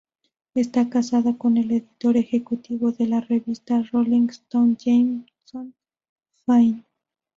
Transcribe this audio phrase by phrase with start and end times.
[0.55, 5.75] Está casada con el editor ejecutivo de la revista Rolling Stone Jason
[6.43, 6.83] Fine.